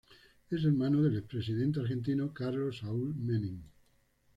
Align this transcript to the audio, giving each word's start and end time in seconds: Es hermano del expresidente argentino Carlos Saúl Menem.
Es 0.49 0.63
hermano 0.65 1.03
del 1.03 1.15
expresidente 1.15 1.79
argentino 1.79 2.33
Carlos 2.33 2.79
Saúl 2.79 3.13
Menem. 3.13 3.59